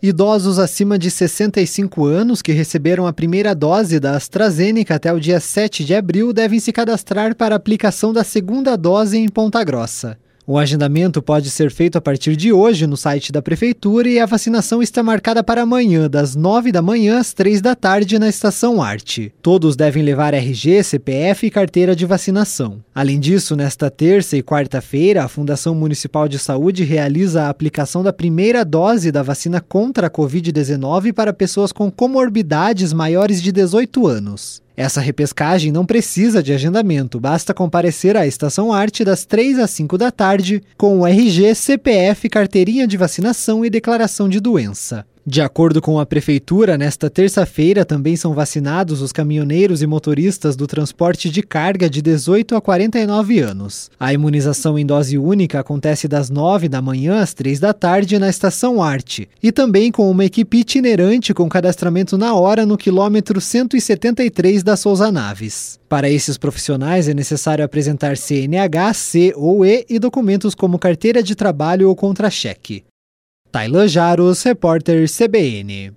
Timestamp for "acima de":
0.60-1.10